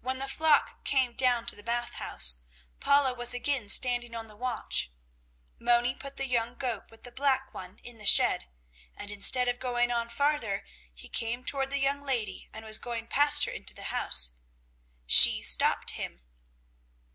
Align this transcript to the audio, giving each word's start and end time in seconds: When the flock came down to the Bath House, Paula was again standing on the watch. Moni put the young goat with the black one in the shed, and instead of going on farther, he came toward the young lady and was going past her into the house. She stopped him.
When 0.00 0.18
the 0.18 0.28
flock 0.28 0.82
came 0.82 1.12
down 1.12 1.44
to 1.44 1.54
the 1.56 1.62
Bath 1.62 1.92
House, 1.96 2.38
Paula 2.80 3.12
was 3.12 3.34
again 3.34 3.68
standing 3.68 4.14
on 4.14 4.26
the 4.26 4.34
watch. 4.34 4.90
Moni 5.58 5.94
put 5.94 6.16
the 6.16 6.24
young 6.24 6.54
goat 6.54 6.90
with 6.90 7.02
the 7.02 7.12
black 7.12 7.52
one 7.52 7.78
in 7.84 7.98
the 7.98 8.06
shed, 8.06 8.48
and 8.96 9.10
instead 9.10 9.48
of 9.48 9.58
going 9.60 9.90
on 9.90 10.08
farther, 10.08 10.64
he 10.94 11.06
came 11.06 11.44
toward 11.44 11.68
the 11.68 11.78
young 11.80 12.00
lady 12.00 12.48
and 12.54 12.64
was 12.64 12.78
going 12.78 13.06
past 13.08 13.44
her 13.44 13.52
into 13.52 13.74
the 13.74 13.92
house. 13.92 14.32
She 15.04 15.42
stopped 15.42 15.90
him. 15.90 16.22